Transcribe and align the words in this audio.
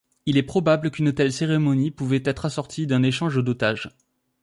Il 0.25 0.35
est 0.35 0.41
probable 0.41 0.89
qu'une 0.89 1.13
telle 1.13 1.31
cérémonie 1.31 1.91
pouvait 1.91 2.23
être 2.25 2.45
assortie 2.47 2.87
d'un 2.87 3.03
échange 3.03 3.35
d'otages. 3.43 3.95